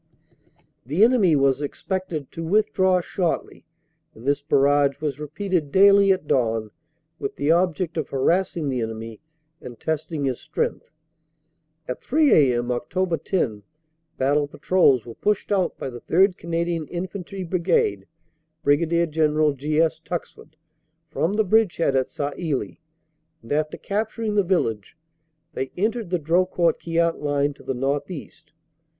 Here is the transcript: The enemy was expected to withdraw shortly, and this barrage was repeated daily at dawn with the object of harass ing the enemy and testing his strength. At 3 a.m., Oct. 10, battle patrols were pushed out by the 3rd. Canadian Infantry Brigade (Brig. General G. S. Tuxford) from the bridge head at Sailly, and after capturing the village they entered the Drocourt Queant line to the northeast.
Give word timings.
The 0.83 1.03
enemy 1.03 1.35
was 1.35 1.61
expected 1.61 2.31
to 2.31 2.43
withdraw 2.43 3.01
shortly, 3.01 3.65
and 4.15 4.25
this 4.25 4.41
barrage 4.41 4.99
was 4.99 5.19
repeated 5.19 5.71
daily 5.71 6.11
at 6.11 6.25
dawn 6.25 6.71
with 7.19 7.35
the 7.35 7.51
object 7.51 7.97
of 7.97 8.09
harass 8.09 8.57
ing 8.57 8.67
the 8.69 8.81
enemy 8.81 9.21
and 9.61 9.79
testing 9.79 10.25
his 10.25 10.39
strength. 10.39 10.89
At 11.87 12.01
3 12.03 12.33
a.m., 12.33 12.69
Oct. 12.69 13.23
10, 13.25 13.61
battle 14.17 14.47
patrols 14.47 15.05
were 15.05 15.13
pushed 15.13 15.51
out 15.51 15.77
by 15.77 15.91
the 15.91 16.01
3rd. 16.01 16.35
Canadian 16.35 16.87
Infantry 16.87 17.43
Brigade 17.43 18.07
(Brig. 18.63 18.89
General 19.11 19.53
G. 19.53 19.79
S. 19.79 19.99
Tuxford) 20.03 20.55
from 21.11 21.33
the 21.33 21.43
bridge 21.43 21.77
head 21.77 21.95
at 21.95 22.09
Sailly, 22.09 22.79
and 23.43 23.51
after 23.51 23.77
capturing 23.77 24.33
the 24.33 24.41
village 24.41 24.97
they 25.53 25.71
entered 25.77 26.09
the 26.09 26.17
Drocourt 26.17 26.79
Queant 26.79 27.21
line 27.21 27.53
to 27.53 27.61
the 27.61 27.75
northeast. 27.75 28.51